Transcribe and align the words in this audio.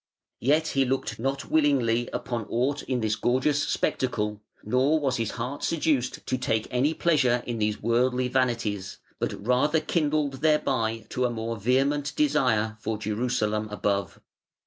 Yet 0.39 0.69
he 0.69 0.83
looked 0.83 1.19
not 1.19 1.51
willingly 1.51 2.09
upon 2.11 2.45
aught 2.49 2.81
in 2.81 3.01
this 3.01 3.15
gorgeous 3.15 3.61
spectacle, 3.61 4.41
nor 4.63 4.99
was 4.99 5.17
his 5.17 5.29
heart 5.33 5.63
seduced 5.63 6.25
to 6.25 6.39
take 6.39 6.65
any 6.71 6.95
pleasure 6.95 7.43
in 7.45 7.59
these 7.59 7.83
worldly 7.83 8.27
vanities, 8.27 8.97
but 9.19 9.45
rather 9.45 9.79
kindled 9.79 10.41
thereby 10.41 11.05
to 11.09 11.25
a 11.25 11.29
more 11.29 11.55
vehement 11.55 12.13
desire 12.15 12.77
for 12.79 12.97
Jerusalem 12.97 13.67
above. 13.69 14.19